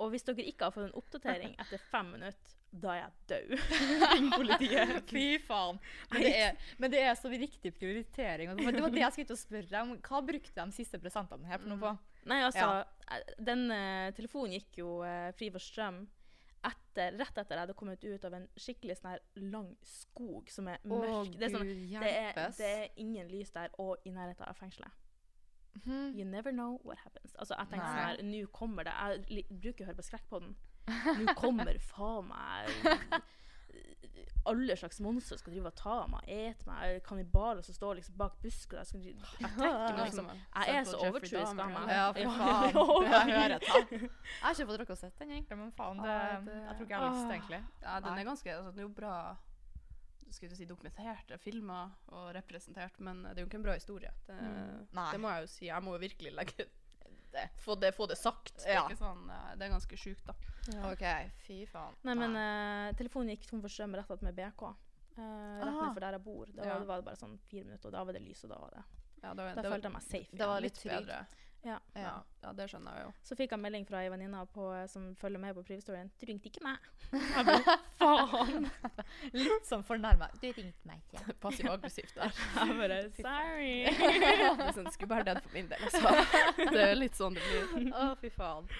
[0.00, 3.64] Og hvis dere ikke har fått en oppdatering etter fem minutter, da er jeg død.
[4.14, 4.92] Ring politiet.
[5.10, 5.80] Fy faen.
[6.12, 8.54] Men det, er, men det er så riktig prioritering.
[8.56, 9.92] Det var det jeg skulle til å spørre deg om.
[10.06, 11.92] Hva brukte de siste presentene her for noe på?
[12.30, 12.86] Nei, altså, Ja.
[13.16, 16.04] eh, den uh, telefonen gikk jo uh, fri for strøm
[16.66, 20.68] etter, rett etter jeg hadde kommet ut av en skikkelig sånn her lang skog som
[20.68, 21.30] er mørk.
[21.36, 24.92] det, er sånn, det, er, det er ingen lys der, og i nærheten av fengselet.
[25.84, 26.18] Mm.
[26.18, 27.34] You never know what happens.
[27.38, 28.94] Altså, jeg tenkte sånn her, nå kommer det
[29.30, 30.56] Jeg bruker å høre på Skrekkpodden.
[31.20, 32.72] Nå kommer faen meg
[34.50, 37.00] alle slags monstre skal drive og ta meg, ete meg.
[37.06, 41.02] Kannibaler som står liksom bak busker Jeg, Skal, jeg tenker meg liksom Jeg er så
[41.06, 41.92] overtroisk av meg.
[41.94, 42.80] Ja, for faen.
[43.10, 43.60] Jeg hører det.
[43.70, 44.10] Jeg
[44.42, 47.00] har ikke fått rukket å sett den, egentlig, men faen, det, jeg tror ikke jeg
[47.04, 47.62] har lyst, egentlig.
[47.84, 49.14] Ja, den er ganske altså, Den er jo bra
[50.30, 51.80] skulle jeg si, dokumentert, filma
[52.14, 54.12] og representert, men det er jo ikke en bra historie.
[54.28, 54.86] Det, Mm.
[55.12, 55.64] Det må jeg jo si.
[55.66, 56.66] Jeg må jo virkelig legge
[57.32, 58.54] det, få, det, få det sagt.
[58.64, 60.34] Det, er ikke sånn, eh, det er ganske sjukt, da.
[60.74, 60.92] Ja.
[60.92, 61.04] OK,
[61.46, 61.94] fy faen.
[62.06, 64.62] Nei, men uh, telefonen gikk tom for strøm rett attmed BK.
[65.16, 66.46] Uh, rett ned for der jeg bor.
[66.54, 66.74] Da Ja.
[66.78, 68.70] var, var det bare sånn fire minutter, og da var det lys, og da var
[68.76, 68.82] det
[69.22, 70.36] Ja, var- Da følte jeg meg safe.
[70.36, 71.06] det var litt, litt trygg.
[71.06, 71.26] bedre.
[71.62, 71.76] Ja.
[71.92, 72.12] Ja.
[72.40, 72.52] Ja.
[72.56, 73.10] det skjønner jeg jo.
[73.26, 74.40] Så fikk jeg melding fra ei venninne
[74.88, 76.08] som følger med på Priv-storyen.
[76.20, 76.86] Du ringte ikke meg.
[77.34, 78.68] Jeg bare, faen!
[79.36, 80.30] Litt sånn fornærma.
[80.40, 81.34] Du ringte meg ikke.
[81.44, 82.32] Passiv-aggressivt der.
[82.56, 83.74] Jeg bare, sorry.
[84.62, 86.14] det sånn, skulle bare den for min del, altså.
[86.70, 87.92] Det er litt sånn det blir.
[87.92, 88.70] Å, fy faen.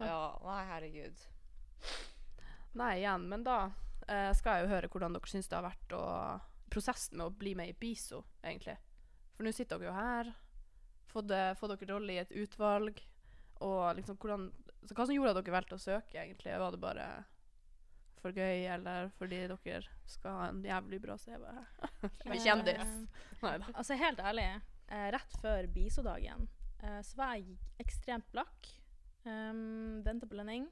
[0.00, 1.26] Ja, nei, herregud.
[2.78, 3.58] Nei, igjen, men da
[4.06, 6.04] eh, skal jeg jo høre hvordan dere syns det har vært å
[6.70, 8.76] prosessen med å bli med i BISO, egentlig.
[9.34, 10.32] For nå sitter dere jo her,
[11.16, 13.02] eh, fått dere rolle i et utvalg,
[13.60, 16.54] og liksom hvordan Så hva som gjorde at dere valgte å søke, egentlig?
[16.56, 17.06] Var det bare
[18.20, 21.44] for gøy, eller fordi dere skal ha en jævlig bra CV?
[22.30, 22.96] Bli kjendis?
[23.42, 23.70] Nei da.
[23.74, 24.48] Altså, helt ærlig,
[24.88, 26.48] eh, rett før bisodagen
[26.82, 28.72] eh, så var jeg ekstremt blakk.
[29.24, 30.70] Um, Venta på lønning.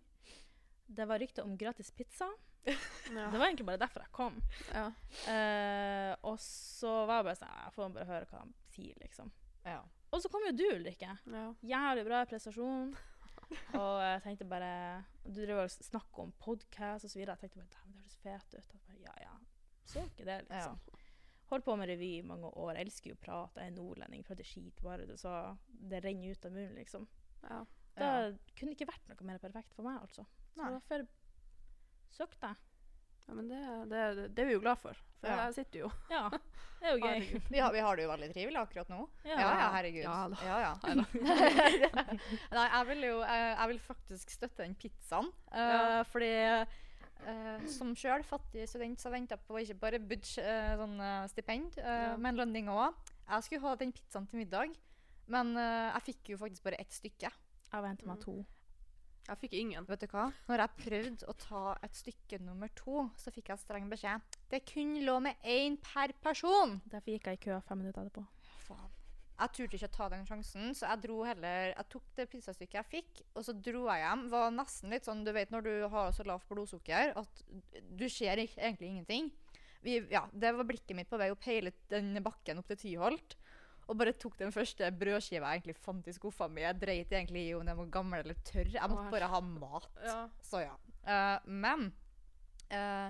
[0.89, 2.31] Det var rykte om gratis pizza.
[3.09, 3.31] Ja.
[3.33, 4.35] Det var egentlig bare derfor jeg kom.
[4.69, 4.89] Ja.
[5.25, 9.31] Uh, og så var jeg bare sånn Jeg får bare høre hva de sier, liksom.
[9.65, 9.79] Ja.
[10.13, 11.11] Og så kom jo du, Ulrikke.
[11.29, 11.45] Ja.
[11.69, 12.95] Jævlig bra prestasjon.
[13.77, 14.71] Og jeg tenkte bare
[15.25, 17.37] Du drev og snakka om podkast videre.
[17.37, 18.73] Jeg tenkte bare Dæven, det høres fet ut.
[18.73, 19.35] Jeg bare, ja, ja.
[19.89, 20.79] Så ikke det, liksom.
[21.49, 22.75] Holdt på med revy i mange år.
[22.77, 23.63] Jeg elsker jo å prate.
[23.65, 24.25] Jeg er nordlending.
[24.27, 25.33] Prater skit bare det, så
[25.93, 27.07] det renner ut av munnen, liksom.
[27.45, 27.63] Ja.
[27.99, 28.33] Det Ja.
[28.59, 30.27] kunne ikke vært noe mer perfekt for meg, altså.
[30.55, 30.73] Så Nei.
[30.77, 31.07] derfor
[32.13, 32.57] søkte jeg.
[33.29, 33.59] Ja, men det,
[33.91, 34.97] det, det er vi jo glad for.
[35.21, 35.45] For Ja.
[35.49, 36.29] jeg sitter jo Ja,
[36.81, 37.41] det er jo gøy.
[37.51, 39.01] Vi har, vi har det jo veldig trivelig akkurat nå.
[39.27, 39.35] Ja.
[39.41, 40.03] Ja, ja, herregud.
[40.05, 40.37] Ja da.
[40.47, 40.75] Ja, ja.
[42.55, 45.31] Nei, jeg vil jo jeg, vil faktisk støtte den pizzaen.
[45.51, 46.03] Uh, Ja.
[46.09, 46.31] Fordi
[47.27, 50.99] uh, som sjøl fattig student så venta jeg på ikke bare budge, uh, sånn
[51.35, 52.15] stipend, Ja.
[52.17, 52.95] men lønning òg.
[53.29, 54.73] Jeg skulle ha den pizzaen til middag,
[55.29, 57.29] men jeg fikk jo faktisk bare ett stykke.
[57.69, 58.47] Jeg venter meg Mm.
[59.29, 59.85] Jeg fikk ingen.
[59.89, 60.29] Vet du hva?
[60.49, 64.39] Når jeg prøvde å ta et stykke nummer to, så fikk jeg streng beskjed.
[64.49, 66.79] Det kun lå med én per person.
[66.89, 68.25] Derfor gikk jeg i kø fem minutter etterpå.
[68.65, 68.95] Faen.
[69.39, 72.79] Jeg turte ikke å ta den sjansen, så jeg dro heller Jeg tok det pizzastykket
[72.81, 74.25] jeg fikk, og så dro jeg hjem.
[74.33, 77.45] Var nesten litt sånn, du vet når du har så lavt blodsukker at
[78.01, 79.31] du ser egentlig ingenting.
[79.85, 83.37] Vi, ja, det var blikket mitt på vei opp hele den bakken opp til Tyholt.
[83.89, 86.61] Og bare tok den første brødskiva jeg egentlig fant i skuffa mi.
[86.65, 88.69] Jeg dreit egentlig i om den var gammel eller tørr.
[88.75, 89.89] Jeg måtte bare ha mat.
[90.05, 90.19] Ja.
[90.45, 90.75] Så ja.
[91.09, 91.89] Uh, men
[92.69, 93.09] uh,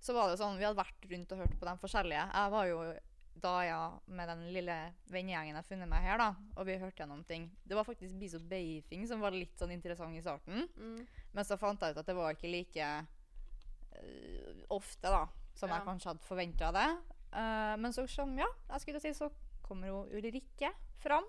[0.00, 2.24] så var det sånn, vi hadde vært rundt og hørt på de forskjellige.
[2.32, 2.80] Jeg var jo
[3.38, 4.76] da ja, med den lille
[5.12, 7.48] vennegjengen jeg har funnet meg her, da, og vi hørte gjennom ting.
[7.62, 10.64] Det var faktisk Biso Beifing som var litt sånn interessant i starten.
[10.78, 11.04] Mm.
[11.36, 15.26] Men så fant jeg ut at det var ikke like uh, ofte, da.
[15.54, 15.78] som Ja.
[15.78, 16.88] jeg kanskje hadde forventa det.
[17.34, 19.30] Uh, men så som, ja, jeg skulle si, så
[19.68, 21.26] kommer jo Ulrikke fram.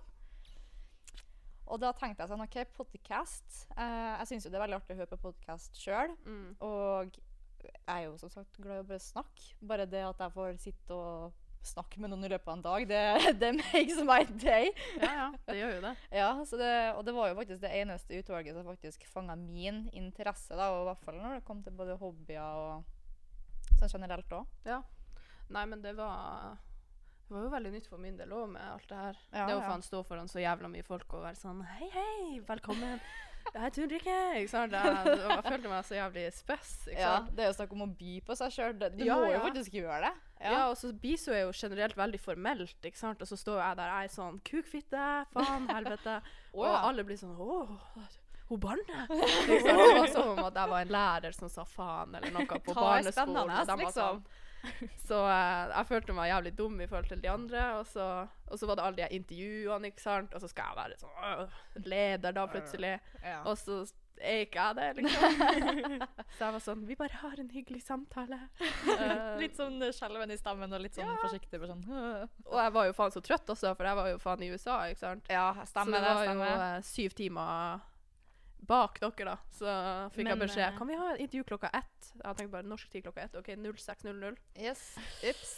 [1.69, 3.65] Og da tenkte jeg sånn OK, podcast.
[3.75, 6.15] Eh, jeg syns jo det er veldig artig å høre på podkast sjøl.
[6.25, 6.55] Mm.
[6.65, 7.19] Og
[7.61, 9.51] jeg er jo som sagt glad i å bare snakke.
[9.69, 11.37] Bare det at jeg får sitte og
[11.69, 13.01] snakke med noen i løpet av en dag, det,
[13.41, 14.71] det makes my day.
[15.01, 15.91] Ja, ja, det gjør jo det.
[16.21, 19.83] Ja, så det, og det var jo faktisk det eneste utvalget som faktisk fanga min
[19.93, 20.55] interesse.
[20.55, 24.49] da, og I hvert fall når det kom til både hobbyer og sånn generelt òg.
[24.67, 24.81] Ja.
[25.49, 26.57] Nei, men det var
[27.29, 29.17] Det var jo veldig nytt for min del òg, med alt det her.
[29.29, 29.65] Ja, det å ja.
[29.69, 33.03] faen stå foran så jævla mye folk og være sånn Hei, hei, velkommen.
[33.53, 34.15] Det er Ulrikke.
[34.39, 34.73] Ikke sant?
[34.73, 36.71] Jeg, jeg følte meg så jævlig spess.
[36.91, 38.73] Ja, det er jo snakk om å by på seg sjøl.
[38.81, 39.43] Du Ja, må jo ja.
[39.45, 40.11] faktisk gjøre det.
[40.41, 40.59] Ja.
[40.71, 43.21] og så Biso er jo generelt veldig formelt, ikke sant?
[43.21, 46.17] og så står jeg der, jeg er sånn Kukfitte, faen, helvete.
[46.57, 46.75] Å, og ja.
[46.89, 47.73] alle blir sånn Åh,
[48.49, 49.15] hun barnet.
[49.15, 49.65] Liksom.
[49.69, 52.73] Det var som om at jeg var en lærer som sa faen eller noe på
[52.73, 53.13] barneskolen.
[53.13, 54.23] spennende, og de liksom?
[55.09, 57.63] Så eh, jeg følte meg jævlig dum i forhold til de andre.
[57.79, 60.33] Og så, og så var det alle de intervjuene, ikke sant.
[60.35, 62.93] Og så skal jeg være sånn øh, leder da plutselig.
[63.23, 63.39] Ja.
[63.49, 63.81] Og så
[64.19, 65.37] er ikke jeg det, liksom.
[66.35, 68.41] så jeg var sånn Vi bare har en hyggelig samtale.
[68.99, 71.15] Eh, litt sånn skjelven i stemmen og litt sånn Ja.
[71.23, 71.59] forsiktig.
[71.69, 71.85] Sånn,
[72.49, 74.81] og jeg var jo faen så trøtt også, for jeg var jo faen i USA,
[74.91, 75.29] ikke sant.
[75.31, 76.09] Ja, stemmer så det.
[76.17, 76.65] var jo stemmer.
[76.65, 77.85] eh, syv timer
[78.67, 79.35] bak dere, da.
[79.55, 79.73] Så
[80.15, 82.09] fikk jeg beskjed eh, Kan vi ha intervju klokka ett?
[82.19, 83.35] Jeg tenkte bare norsk tid klokka ett.
[83.39, 84.35] OK, 06.00.
[84.59, 84.81] Yes.
[85.29, 85.53] Ups.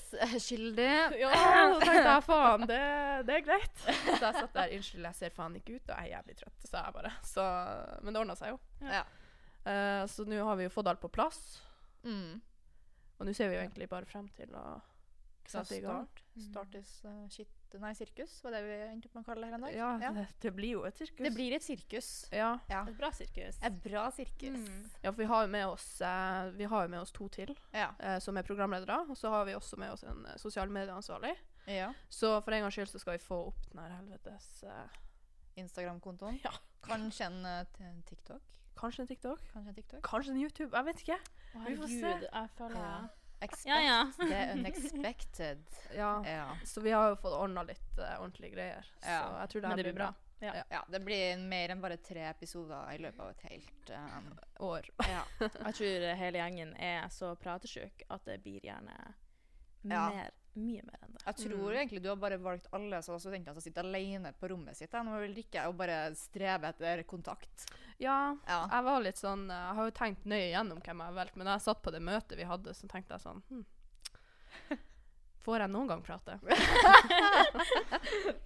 [0.46, 0.90] Skyldig.
[1.22, 2.80] Ja, så tenkte jeg faen, det,
[3.28, 3.82] det er greit.
[3.88, 6.68] Så jeg satt der, unnskyld, jeg ser faen ikke ut, og jeg er jævlig trøtt,
[6.70, 7.12] sa jeg bare.
[7.34, 7.48] Så,
[8.06, 8.62] men det ordna seg jo.
[8.86, 9.04] Ja.
[9.66, 11.60] Uh, så nå har vi jo fått alt på plass,
[12.02, 12.40] Mm.
[13.20, 14.64] og nå ser vi jo egentlig bare frem til å
[15.49, 16.08] sette i gang.
[16.08, 16.45] Start.
[16.51, 19.56] Startes uh, shit Nei, sirkus, var det vi endte opp med å kalle det her
[19.56, 19.75] en dag?
[19.75, 21.21] Ja, det, det blir jo et sirkus.
[21.23, 22.10] Det blir et sirkus.
[22.36, 22.49] ja.
[22.67, 22.82] Ja.
[22.84, 23.60] Et bra sirkus.
[23.63, 24.58] Et bra sirkus.
[24.60, 24.89] Mm.
[25.06, 25.86] ja, for vi har jo med oss,
[26.58, 27.54] vi har jo med oss to til.
[27.71, 27.93] Ja.
[28.04, 28.97] uh, som er programledere.
[29.08, 31.32] Og så har vi også med oss en uh, sosialmedieansvarlig.
[31.71, 31.93] ja.
[32.10, 34.65] Så for en gangs skyld så skal vi få opp den her helvetes
[35.56, 36.41] Instagram-kontoen.
[36.43, 36.51] Ja.
[36.84, 38.41] Kanskje en, TikTok?
[38.75, 39.47] Kanskje en TikTok?
[39.54, 40.04] Kanskje en TikTok?
[40.04, 40.71] Kanskje en YouTube?
[40.75, 41.19] Jeg vet ikke.
[41.56, 42.13] Å, Vi får se.
[42.27, 42.93] jeg føler Ja.
[43.41, 44.12] Expect Ja, ja.
[44.30, 45.63] the unexpected.
[45.95, 46.12] Ja.
[46.25, 46.58] Ja.
[46.65, 48.91] Så vi har jo fått ordna litt uh, ordentlige greier.
[49.01, 50.12] Så jeg tror det her det blir blir bra.
[50.39, 50.63] bra.
[50.69, 50.84] ja.
[50.89, 54.30] Det blir mer enn bare tre episoder i løpet av et helt um,
[54.71, 54.89] År.
[55.10, 55.23] Ja.
[55.41, 58.95] Jeg tror hele gjengen er så pratesjuk at det blir gjerne
[59.84, 60.04] Ja.
[60.13, 61.23] mer, mye mer enn det.
[61.25, 64.77] Jeg tror egentlig du har bare valgt alle som studenter som sitter alene på rommet
[64.77, 64.93] sitt.
[64.93, 67.65] Nå vil ikke og bare strebe etter kontakt.
[68.02, 68.62] Ja, Ja.
[68.72, 71.36] jeg var litt sånn eh, Jeg har jo tenkt nøye gjennom hvem jeg har valgt,
[71.38, 73.66] men da jeg satt på det møtet vi hadde, så tenkte jeg sånn hm.
[75.42, 76.36] Får jeg noen gang prate?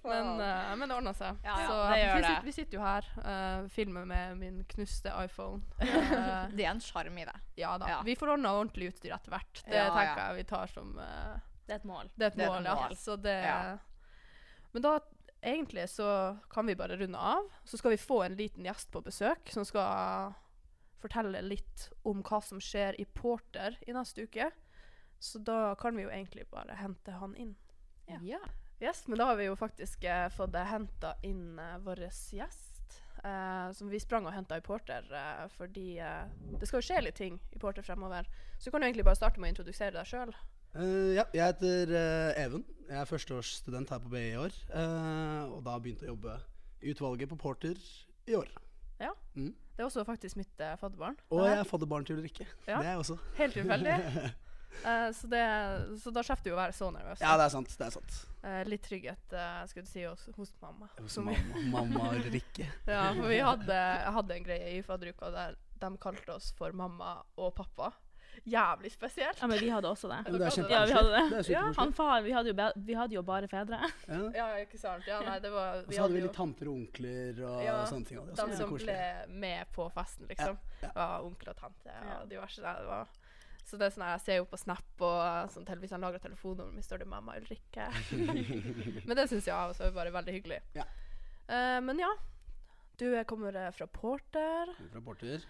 [0.08, 1.41] men, uh, men det ordna seg.
[1.44, 5.12] Ja, ja, så det vi, sitter, vi sitter jo her, uh, filmer med min knuste
[5.20, 5.60] iPhone.
[5.82, 7.36] Uh, Det er en sjarm i det.
[7.60, 7.89] ja da.
[7.98, 8.00] Ja.
[8.08, 9.60] Vi får ordna ordentlig utstyr etter hvert.
[9.65, 12.13] Det tenker jeg vi tar som uh, Det er et mål.
[12.15, 12.88] Det er et mål, ja.
[12.96, 13.41] Så det.
[14.72, 14.96] Men da
[15.45, 16.10] egentlig så
[16.49, 17.49] kan vi bare runde av.
[17.63, 20.34] Så skal vi få en liten gjest på besøk som skal
[21.01, 24.49] fortelle litt om hva som skjer i Porter i neste uke.
[25.19, 27.55] Så da kan vi jo egentlig bare hente han inn.
[28.08, 28.41] Ja.
[28.79, 32.03] Yes, Men da har vi jo faktisk eh, fått henta inn eh, vår
[32.36, 32.75] gjest.
[33.23, 36.27] Eh, som vi sprang og henta i Porter eh, fordi eh,
[36.60, 38.27] det skal jo skje litt ting i Porter fremover.
[38.60, 40.36] Så kan du egentlig bare starte med å introdusere deg sjøl.
[40.75, 42.63] Eh, ja, jeg heter uh, Even.
[42.89, 44.55] Jeg er førsteårsstudent her på BI i år.
[44.69, 46.33] Uh, og da begynte jeg å jobbe
[46.83, 47.79] i utvalget på Porter
[48.27, 48.49] i år.
[48.99, 49.13] Ja.
[49.39, 49.53] Mm.
[49.75, 51.15] Det er også faktisk mitt uh, fadderbarn.
[51.31, 52.47] Og jeg er fadderbarn til Ulrikke.
[52.67, 52.81] Ja.
[52.81, 53.17] Det er jeg også.
[53.39, 53.95] Helt tilfeldig.
[55.15, 55.39] Så, det,
[56.03, 57.21] så da slipper du å være så nervøs.
[57.23, 57.69] Ja, det er sant.
[57.79, 58.15] Det er sant.
[58.67, 60.89] Litt trygghet, uh, skulle du si, hos, hos mamma.
[60.99, 62.67] Hos mamma, mamma Ulrikke.
[62.83, 63.77] ja, for vi hadde,
[64.17, 67.93] hadde en greie i fadderuka der de kalte oss for mamma og pappa.
[68.45, 69.39] Jævlig spesielt.
[69.41, 70.19] Ja, men vi hadde også det.
[70.26, 71.24] Men det er Ja, Ja, vi hadde det.
[71.30, 71.74] Det er Ja.
[71.78, 73.80] Han far, vi hadde jo, be- vi hadde jo bare fedre.
[74.08, 74.21] Ja.
[74.36, 75.04] Ja, ikke sant.
[75.08, 78.06] Ja, nei, det var Og så hadde vi litt tanter og onkler og Ja, sånne
[78.06, 78.19] ting.
[78.19, 80.58] og De som ble med på festen, liksom.
[80.82, 80.89] ja.
[80.95, 82.26] Var onkel og tante og Ja.
[82.26, 82.62] diverse.
[82.62, 82.76] Der.
[82.80, 83.08] det var
[83.65, 86.02] så det er sånn her, Jeg ser jo på Snap og sånn, til- hvis han
[86.02, 87.89] lager telefonnummer mitt, står det 'mamma Ulrikke'.
[89.08, 90.60] men det syns jeg også er bare veldig hyggelig.
[90.76, 90.84] Ja.
[91.50, 92.12] Uh, men ja,
[92.98, 95.41] du kommer eh, fra Porter, Fra Porter.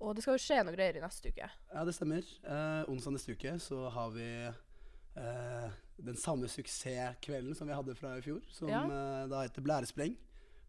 [0.00, 1.46] Og det skal jo skje noe greier i neste uke.
[1.74, 2.24] Ja, det stemmer.
[2.44, 8.16] Eh, onsdag neste uke så har vi eh, den samme suksesskvelden som vi hadde fra
[8.18, 8.82] i fjor, som Ja.
[8.84, 10.16] eh, da heter Blærespreng.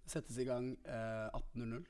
[0.04, 1.86] Det settes i gang eh, 18.00.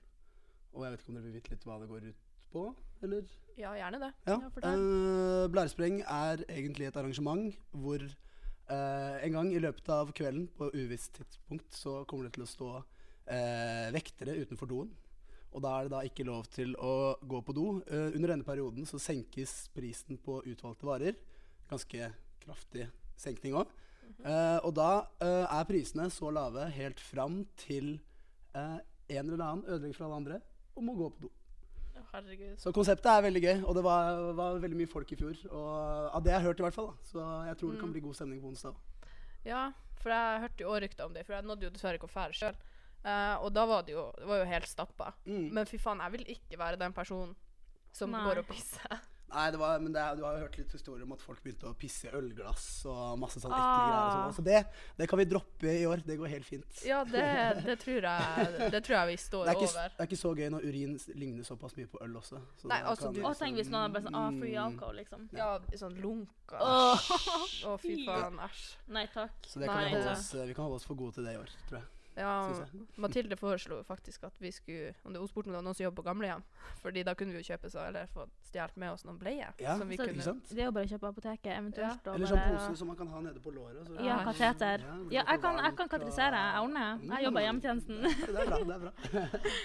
[0.73, 2.65] Og jeg vet ikke om dere vil vite litt hva det går ut på,
[3.03, 3.23] eller?
[3.57, 4.11] Ja, gjerne det.
[4.27, 4.37] Ja.
[4.39, 10.47] Ja, eh, Blærespreng er egentlig et arrangement hvor eh, en gang i løpet av kvelden,
[10.57, 12.69] på uvisst tidspunkt, så kommer det til å stå
[13.27, 14.91] eh, vektere utenfor doen.
[15.51, 17.65] Og da er det da ikke lov til å gå på do.
[17.91, 21.17] Uh, under denne perioden så senkes prisen på utvalgte varer
[21.71, 22.11] ganske
[22.43, 22.87] kraftig
[23.19, 23.69] senkning òg.
[24.65, 27.93] og da uh, er prisene så lave helt fram til
[28.53, 28.79] eh,
[29.17, 30.39] en eller annen ødelegger for alle andre
[30.75, 31.31] og må gå på do.
[32.11, 32.57] Herregud.
[32.59, 35.37] Så konseptet er veldig gøy, og det var, var veldig mye folk i fjor.
[35.51, 35.69] Og
[36.17, 36.89] Av det jeg har hørt, i hvert fall.
[36.91, 37.07] Da.
[37.07, 37.93] Så jeg tror det kan Mm.
[37.95, 38.75] bli god stemning på onsdag.
[39.45, 42.09] Ja, for jeg hørte jo også rykter om det, for jeg nådde jo dessverre ikke
[42.09, 42.55] å fære sjøl.
[43.41, 45.13] Og da var det jo, det var jo helt stappa.
[45.25, 45.47] Mm.
[45.53, 47.35] Men fy faen, jeg vil ikke være den personen
[47.91, 48.23] som Nei.
[48.27, 48.99] går og pisser.
[49.31, 51.63] Nei, det var, men det du har jo hørt litt historier om at folk begynte
[51.69, 53.77] å pisse i ølglass og masse sånn ekle Ah.
[53.79, 54.01] greier.
[54.03, 54.33] Og sånn.
[54.35, 54.65] Så det,
[54.97, 56.01] det kan vi droppe i år.
[56.03, 56.81] Det går helt fint.
[56.83, 57.23] Ja, det,
[57.63, 59.87] det, tror jeg, det tror jeg vi står Det ikke, over.
[59.95, 62.41] det er ikke så gøy når urin ligner såpass mye på øl også.
[62.59, 64.65] Så Nei, altså, kan du- Og tenk hvis noen er bare sånn ah, free Mm.
[64.67, 65.29] alcohol, liksom.
[65.31, 66.59] Ja, sånn lunka.
[66.59, 67.09] Åh.
[67.71, 68.35] oh, fy faen.
[68.49, 68.67] Æsj.
[68.89, 69.31] Nei takk.
[69.47, 71.37] Så det kan Nei, vi, holde oss, vi kan holde oss for gode til det
[71.37, 71.87] i år, tror jeg.
[72.15, 72.51] Ja,
[72.99, 75.85] Mathilde foreslo faktisk at vi skulle Om det hun spurte om det var noen som
[75.85, 76.41] jobber på gamlehjem.
[76.81, 79.53] Fordi da kunne vi jo kjøpe så, eller få stjålet med oss noen bleier.
[79.63, 80.49] Ja, som vi så- kunne sant?
[80.49, 82.05] Det er jo bare å kjøpe apoteket, eventuelt.
[82.05, 82.13] Ja.
[82.13, 82.75] Eller sånn pose ja.
[82.75, 83.87] som man kan ha nede på låret.
[83.87, 84.23] så- Ja, Ja.
[84.25, 84.79] kateter.
[84.81, 86.99] Ja, Ja, jeg kan, jeg kan og- Jeg ordner.
[87.01, 88.01] Jeg jobber i hjemmetjenesten.
[88.27, 88.57] Det er bra.
[88.57, 88.91] det er bra.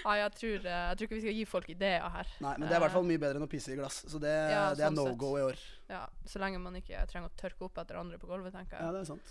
[0.05, 2.27] Ja, jeg tror, eh, jeg tror ikke vi skal gi folk ideer her.
[2.39, 4.05] Nei, men det er i hvert fall mye bedre enn å pisse i glass.
[4.07, 5.17] Så det, Ja, det er sånn no sett.
[5.17, 5.57] go i år.
[5.89, 8.81] Ja, Så lenge man ikke trenger å tørke opp etter andre på gulvet, tenker jeg.
[8.81, 9.21] Ja, det er sant.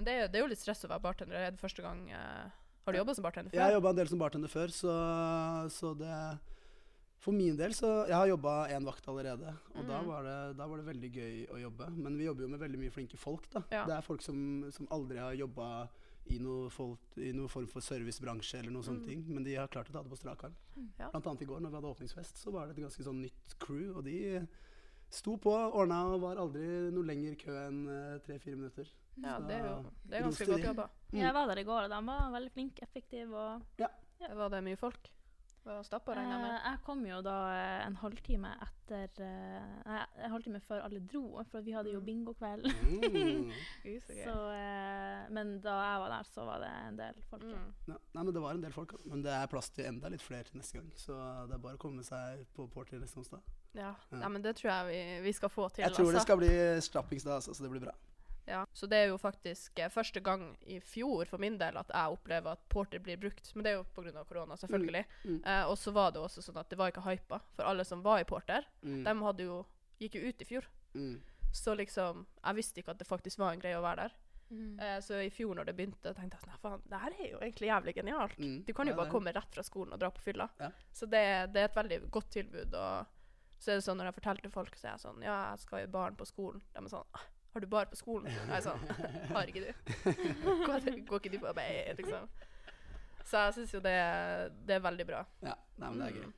[0.00, 1.36] Men det er, det er jo litt stress å være bartender.
[1.36, 2.48] Er det første gang eh,
[2.86, 3.58] Har du jobba som bartender før?
[3.60, 4.94] Jeg har jobba en del som bartender før, så,
[5.76, 6.14] så det
[7.20, 10.06] For min del så Jeg har jobba én vakt allerede, og da, Mhm.
[10.08, 11.90] var det, da var det veldig gøy å jobbe.
[11.92, 13.60] Men vi jobber jo med veldig mye flinke folk, da.
[13.70, 13.84] Ja.
[13.84, 14.40] Det er folk som,
[14.72, 15.88] som aldri har jobba
[16.30, 16.70] i noen
[17.36, 19.08] noe form for servicebransje eller noe sånne Mm.
[19.08, 20.56] ting, men de har klart å ta det på strak arm.
[20.98, 21.10] Ja.
[21.10, 23.58] Blant annet i går når vi hadde åpningsfest, så var det et ganske sånn nytt
[23.58, 24.46] crew, og de
[25.10, 28.86] sto på, ordna og var aldri noe lenger kø enn eh, tre-fire minutter.
[29.16, 30.88] Ja, det er jo det er ganske godt jobba.
[31.12, 31.18] Mm.
[31.20, 33.62] Jeg var der i går, og de var veldig flinke, effektive og
[34.36, 35.10] Var det mye folk?
[35.60, 36.52] Var stappa, regner jeg med?
[36.54, 41.00] Eh, Jeg kom jo da eh, en halvtime etter eh, Nei, en halvtime før alle
[41.04, 42.06] dro, for vi hadde jo Mm.
[42.06, 42.64] bingokveld.
[42.64, 43.50] Mm.
[44.24, 47.44] Så eh, men da jeg var der, så var det en del folk.
[47.44, 47.68] Mm.
[47.92, 50.22] Ja, nei, men det var en del folk, men det er plass til enda litt
[50.24, 50.88] flere til neste gang.
[50.96, 51.12] Så
[51.50, 53.44] det er bare å komme seg på Porter neste onsdag.
[53.74, 53.92] Ja.
[54.10, 54.16] Ja.
[54.24, 55.84] Nei, men det tror jeg vi, vi skal få til.
[55.84, 56.24] Jeg tror det altså.
[56.26, 56.54] skal bli
[56.88, 57.92] strappingsdag, altså, så det blir bra.
[58.46, 61.88] Ja, så det er jo faktisk eh, første gang i fjor for min del at
[61.88, 63.54] jeg opplever at porter blir brukt.
[63.54, 64.24] Men det er jo pga.
[64.24, 65.04] korona, selvfølgelig.
[65.24, 65.40] Mm.
[65.46, 67.40] Eh, og så var det også sånn at det var ikke hypa.
[67.54, 69.04] For alle som var i porter, Mm.
[69.04, 69.66] de hadde jo,
[70.00, 70.64] gikk jo ut i fjor.
[70.94, 71.20] Mm.
[71.52, 74.12] Så liksom, jeg visste ikke at det faktisk var en greie å være der.
[74.50, 74.80] Mm.
[74.80, 77.30] Eh, så i fjor når det begynte, tenkte jeg sånn, "Nei, faen, det her er
[77.30, 78.36] jo egentlig jævlig genialt.
[78.38, 78.64] Mm.
[78.66, 80.48] Du kan jo Ja, bare det- komme rett fra skolen og dra på fylla.
[80.58, 80.70] Ja.
[80.92, 82.74] Så det, det er et veldig godt tilbud.
[82.74, 83.06] Og
[83.60, 85.58] så er det sånn når jeg forteller til folk, så er jeg sånn Ja, jeg
[85.60, 86.60] skal i baren på skolen.
[86.74, 87.20] De er sånn «Ah,
[87.54, 88.28] Har du bar på skolen?
[88.30, 88.82] Jeg er sånn
[89.34, 89.70] Har ikke du?
[90.68, 92.28] Går, går ikke du på arbeid, liksom?
[93.26, 93.96] Så jeg syns jo det,
[94.66, 95.24] det er veldig bra.
[95.44, 96.28] Ja, nei, men det er gøy.
[96.30, 96.36] Mm.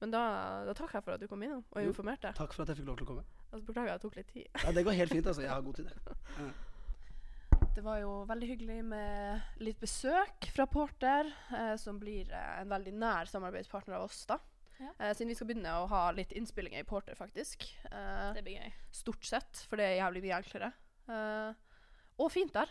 [0.00, 0.22] Men da,
[0.68, 1.92] da takker jeg for at du kom innom og Jo.
[1.92, 2.32] informerte.
[2.36, 3.24] Takk for at jeg fikk lov til å komme.
[3.50, 4.48] Altså, beklager, jeg tok litt tid.
[4.64, 5.44] Ja, det går helt fint, altså.
[5.44, 5.90] Jeg har god tid.
[6.40, 6.50] Ja.
[7.76, 12.72] Det var jo veldig hyggelig med litt besøk fra Porter, eh, som blir eh, en
[12.72, 14.40] veldig nær samarbeidspartner av oss, da.
[14.80, 14.90] Ja.
[14.98, 17.66] Eh, siden vi skal begynne å ha litt innspillinger i Porter, faktisk.
[17.92, 18.72] Uh, Det blir gøy.
[18.96, 20.70] stort sett, for det er jævlig mye enklere.
[21.10, 21.52] Eh,
[22.20, 22.70] og fint der.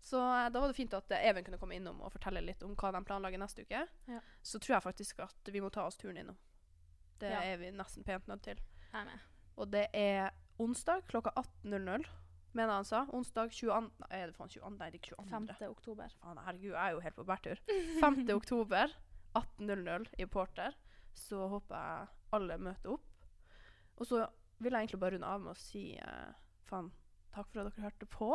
[0.00, 2.90] Så da var det fint at Even kunne komme innom og fortelle litt om hva
[2.92, 3.82] de planlegger neste uke.
[4.08, 4.20] Ja.
[4.42, 6.36] Så tror jeg faktisk at vi må ta oss turen innom.
[7.20, 7.40] Det Ja.
[7.42, 8.56] er vi nesten pent nødt til.
[8.92, 9.20] Jeg er med.
[9.58, 12.06] Og det er onsdag klokka 18.00,
[12.54, 13.04] mener han sa.
[13.12, 13.90] Onsdag 22.
[14.00, 14.78] Nei, er det faen 22?
[14.78, 15.54] Nei, det er ikke 22.
[15.58, 15.68] 5.
[15.70, 16.08] oktober.
[16.22, 17.60] Faen, herregud, jeg er jo helt på bærtur.
[18.00, 18.28] 5.
[18.40, 18.94] oktober
[19.36, 20.74] 18.00 i Porter.
[21.16, 23.06] Så håper jeg alle møter opp.
[24.00, 24.24] Og så
[24.60, 26.32] vil jeg egentlig bare runde av med å si eh,
[26.68, 26.90] faen,
[27.34, 28.30] takk for at dere hørte på.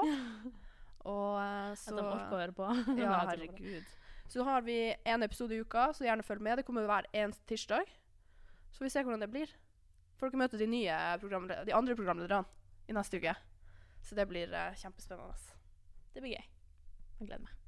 [1.06, 2.70] Og eh, At så de orker å høre på.
[3.02, 3.94] Ja, herregud.
[4.28, 6.58] Så har vi en episode i uka, så gjerne følg med.
[6.58, 7.92] Det kommer hver eneste tirsdag.
[8.74, 9.52] Så vi ser hvordan det blir.
[10.18, 12.46] Får dere møte de nye de andre programlederne
[12.90, 13.36] i neste uke.
[14.06, 15.54] Så det blir eh, kjempespennende.
[16.16, 16.50] Det blir gøy.
[17.20, 17.65] Jeg gleder meg.